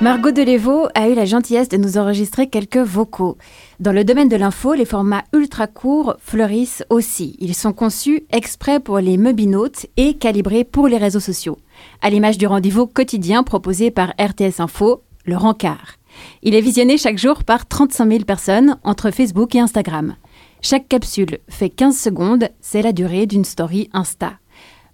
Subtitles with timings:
[0.00, 3.36] Margot Delévaux a eu la gentillesse de nous enregistrer quelques vocaux.
[3.80, 7.36] Dans le domaine de l'info, les formats ultra courts fleurissent aussi.
[7.38, 11.58] Ils sont conçus exprès pour les mobinautes et calibrés pour les réseaux sociaux.
[12.00, 15.96] À l'image du rendez-vous quotidien proposé par RTS Info, le rencard.
[16.42, 20.16] Il est visionné chaque jour par 35 000 personnes entre Facebook et Instagram.
[20.62, 24.32] Chaque capsule fait 15 secondes, c'est la durée d'une story Insta.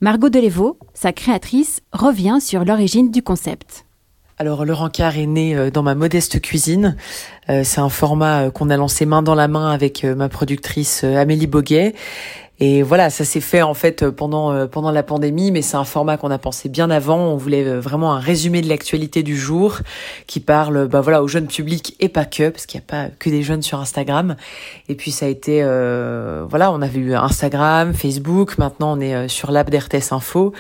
[0.03, 3.86] Margot Delévaux, sa créatrice, revient sur l'origine du concept.
[4.39, 6.97] Alors le rencard est né euh, dans ma modeste cuisine.
[7.49, 11.05] Euh, c'est un format euh, qu'on a lancé main dans la main avec ma productrice
[11.05, 11.95] Amélie Boguet.
[12.59, 16.17] Et voilà, ça s'est fait en fait pendant pendant la pandémie, mais c'est un format
[16.17, 17.19] qu'on a pensé bien avant.
[17.19, 19.81] On voulait vraiment un résumé de l'actualité du jour
[20.27, 23.11] qui parle, bah voilà, au jeune public et pas que, parce qu'il n'y a pas
[23.19, 24.37] que des jeunes sur Instagram.
[24.89, 25.61] Et puis ça a été,
[26.49, 28.57] voilà, on avait eu Instagram, Facebook.
[28.57, 30.55] Maintenant, on est sur l'app d'RTS Info.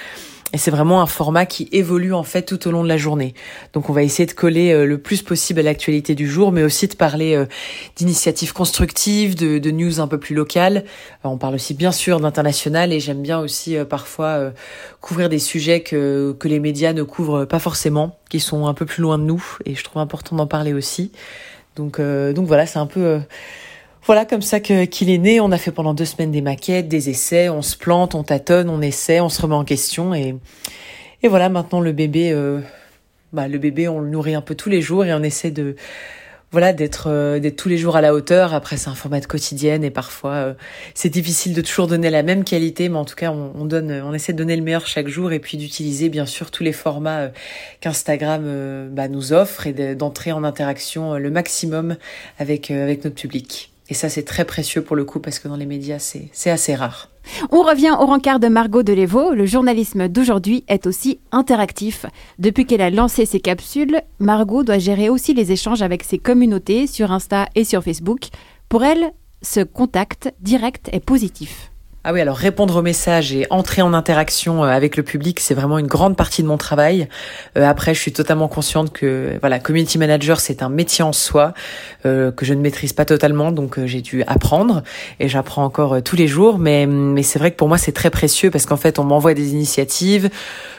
[0.52, 3.34] Et c'est vraiment un format qui évolue en fait tout au long de la journée.
[3.72, 6.62] Donc on va essayer de coller euh, le plus possible à l'actualité du jour, mais
[6.62, 7.46] aussi de parler euh,
[7.96, 10.84] d'initiatives constructives, de, de, news un peu plus locales.
[11.24, 14.52] on parle aussi bien sûr d'international et j'aime bien aussi euh, parfois
[15.00, 18.86] couvrir des sujets que, que les médias ne couvrent pas forcément, qui sont un peu
[18.86, 21.12] plus loin de nous et je trouve important d'en parler aussi.
[21.74, 23.20] Donc, donc voilà, c'est un peu
[24.06, 25.40] voilà comme ça qu'il est né.
[25.40, 28.68] On a fait pendant deux semaines des maquettes, des essais, on se plante, on tâtonne,
[28.70, 30.36] on essaie, on se remet en question et
[31.22, 32.60] et voilà maintenant le bébé, euh,
[33.32, 35.74] bah le bébé on le nourrit un peu tous les jours et on essaie de
[36.52, 38.54] voilà d'être euh, d'être tous les jours à la hauteur.
[38.54, 40.54] Après c'est un format de quotidienne et parfois euh,
[40.94, 43.90] c'est difficile de toujours donner la même qualité, mais en tout cas on, on, donne,
[43.90, 46.72] on essaie de donner le meilleur chaque jour et puis d'utiliser bien sûr tous les
[46.72, 47.30] formats
[47.80, 51.96] qu'Instagram bah, nous offre et d'entrer en interaction le maximum
[52.38, 53.72] avec avec notre public.
[53.88, 56.74] Et ça, c'est très précieux pour le coup parce que dans les médias, c'est assez
[56.74, 57.10] rare.
[57.50, 59.32] On revient au rencard de Margot Delévaux.
[59.32, 62.06] Le journalisme d'aujourd'hui est aussi interactif.
[62.38, 66.86] Depuis qu'elle a lancé ses capsules, Margot doit gérer aussi les échanges avec ses communautés
[66.86, 68.28] sur Insta et sur Facebook.
[68.68, 69.12] Pour elle,
[69.42, 71.70] ce contact direct est positif.
[72.08, 75.54] Ah oui, alors répondre aux messages et entrer en interaction euh, avec le public, c'est
[75.54, 77.08] vraiment une grande partie de mon travail.
[77.58, 81.52] Euh, après, je suis totalement consciente que voilà, community manager, c'est un métier en soi
[82.04, 84.84] euh, que je ne maîtrise pas totalement, donc j'ai dû apprendre
[85.18, 86.60] et j'apprends encore tous les jours.
[86.60, 89.34] Mais mais c'est vrai que pour moi, c'est très précieux parce qu'en fait, on m'envoie
[89.34, 90.30] des initiatives,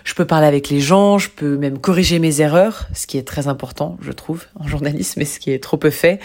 [0.06, 3.28] je peux parler avec les gens, je peux même corriger mes erreurs, ce qui est
[3.28, 6.22] très important, je trouve, en journalisme, et ce qui est trop peu fait.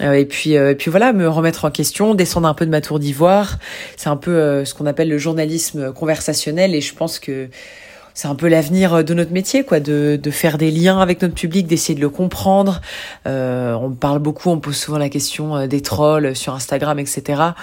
[0.00, 2.70] Euh, et puis euh, et puis voilà, me remettre en question, descendre un peu de
[2.70, 3.58] ma tour d'ivoire.
[3.96, 7.48] C'est un peu euh, ce qu'on appelle le journalisme conversationnel et je pense que
[8.12, 11.34] c'est un peu l'avenir de notre métier, quoi, de, de faire des liens avec notre
[11.34, 12.80] public, d'essayer de le comprendre.
[13.26, 17.54] on parle beaucoup, on pose souvent la question des trolls sur Instagram, etc.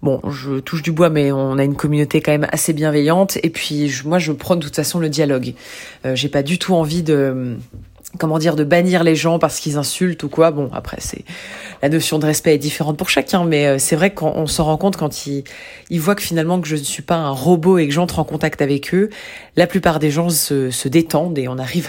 [0.00, 3.36] Bon, je touche du bois, mais on a une communauté quand même assez bienveillante.
[3.42, 5.54] Et puis, moi, je prône de toute façon le dialogue.
[6.06, 7.56] Euh, J'ai pas du tout envie de
[8.18, 10.50] comment dire de bannir les gens parce qu'ils insultent ou quoi.
[10.50, 11.24] Bon après c'est
[11.82, 14.76] la notion de respect est différente pour chacun mais euh, c'est vrai qu'on s'en rend
[14.76, 15.44] compte quand ils
[15.90, 18.24] ils voient que finalement que je ne suis pas un robot et que j'entre en
[18.24, 19.10] contact avec eux.
[19.56, 21.88] La plupart des gens se, se détendent et on arrive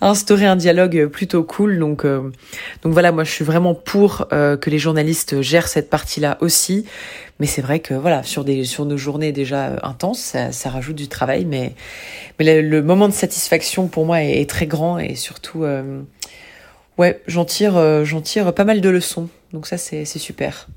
[0.00, 1.78] à instaurer un dialogue plutôt cool.
[1.78, 2.30] Donc euh,
[2.82, 6.38] donc voilà moi je suis vraiment pour euh, que les journalistes gèrent cette partie là
[6.40, 6.86] aussi
[7.40, 11.08] mais c'est vrai que voilà, sur des sur nos journées déjà intenses, ça, rajoute du
[11.08, 11.74] travail, mais
[12.38, 16.02] mais le, moment de satisfaction pour moi est, très grand et surtout, euh,
[16.98, 19.28] ouais, j'en tire euh, j'en tire pas mal de leçons.
[19.52, 20.68] Donc ça c'est super.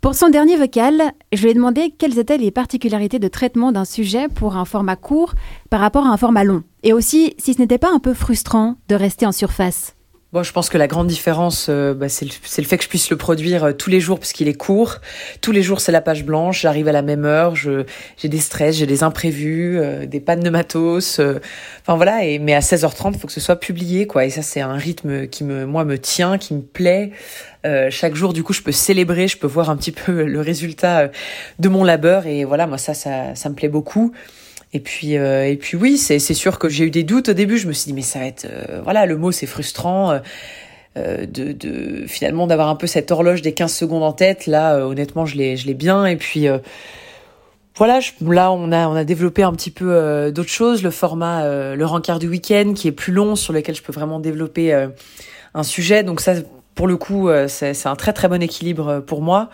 [0.00, 1.00] Pour son dernier vocal,
[1.32, 4.96] je lui ai demandé quelles étaient les particularités de traitement d'un sujet pour un format
[4.96, 5.34] court
[5.70, 6.62] par rapport à un format long.
[6.82, 9.94] Et aussi si ce n'était pas un peu frustrant de rester en surface.
[10.34, 12.88] Bon, je pense que la grande différence, euh, bah, c'est le, le, fait que je
[12.88, 14.96] puisse le produire euh, tous les jours puisqu'il est court.
[15.40, 16.62] Tous les jours, c'est la page blanche.
[16.62, 17.54] J'arrive à la même heure.
[17.54, 21.20] J'ai des stress, j'ai des imprévus, euh, des pannes de matos.
[21.20, 22.24] enfin voilà.
[22.24, 24.24] Et mais à 16h30, il faut que ce soit publié, quoi.
[24.24, 27.12] Et ça, c'est un rythme qui me, moi, me tient, qui me plaît.
[27.90, 31.12] chaque jour, du coup, je peux célébrer, je peux voir un petit peu le résultat
[31.60, 32.26] de mon labeur.
[32.26, 34.12] Et voilà, moi, ça, ça, ça me plaît beaucoup.
[34.74, 37.58] Et puis, euh, et puis oui, c'est sûr que j'ai eu des doutes au début.
[37.58, 40.10] Je me suis dit, mais ça va être, euh, voilà, le mot c'est frustrant.
[40.10, 40.18] Euh,
[40.96, 44.78] euh, de, de finalement d'avoir un peu cette horloge des 15 secondes en tête là
[44.86, 46.46] honnêtement je l'ai je l'ai bien et puis
[47.74, 51.74] voilà je, là on a on a développé un petit peu d'autres choses le format
[51.74, 54.72] le rencard du week-end qui est plus long sur lequel je peux vraiment développer
[55.52, 56.34] un sujet donc ça
[56.74, 59.48] pour le coup, euh, c'est un très très bon équilibre euh, pour moi.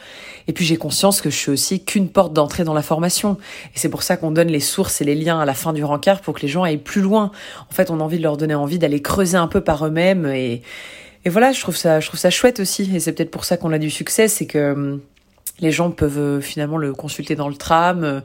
[0.49, 3.37] Et puis j'ai conscience que je suis aussi qu'une porte d'entrée dans la formation.
[3.75, 5.85] Et c'est pour ça qu'on donne les sources et les liens à la fin du
[5.85, 7.31] rencard pour que les gens aillent plus loin.
[7.71, 10.27] En fait, on a envie de leur donner envie d'aller creuser un peu par eux-mêmes.
[10.27, 10.63] Et,
[11.25, 12.91] et voilà, je trouve ça, je trouve ça chouette aussi.
[12.95, 15.01] Et c'est peut-être pour ça qu'on a du succès, c'est que hum,
[15.59, 18.23] les gens peuvent euh, finalement le consulter dans le tram,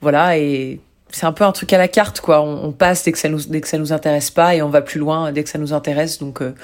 [0.00, 2.40] voilà, et c'est un peu un truc à la carte quoi.
[2.42, 4.82] On, passe dès que ça nous dès que ça nous intéresse pas et on va
[4.82, 6.18] plus loin dès que ça nous intéresse.
[6.18, 6.54] Donc euh,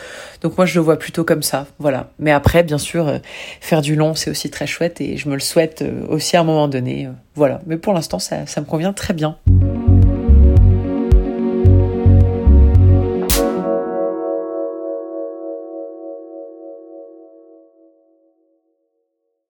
[0.42, 1.66] donc moi je le vois plutôt comme ça.
[1.78, 2.10] Voilà.
[2.18, 3.18] Mais après bien sûr euh,
[3.60, 6.40] faire du long c'est aussi très chouette et je me le souhaite euh, aussi à
[6.40, 7.08] un moment donné.
[7.34, 7.60] voilà.
[7.66, 9.36] Mais pour l'instant ça ça me convient très bien.